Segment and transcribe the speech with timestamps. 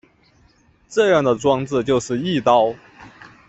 [0.89, 2.73] 这样的装置就是翼刀。